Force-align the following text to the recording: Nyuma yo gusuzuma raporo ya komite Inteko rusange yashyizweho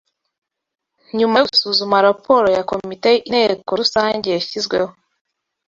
Nyuma 1.17 1.35
yo 1.37 1.45
gusuzuma 1.51 2.03
raporo 2.07 2.47
ya 2.57 2.63
komite 2.69 3.09
Inteko 3.29 3.69
rusange 3.81 4.27
yashyizweho 4.35 4.91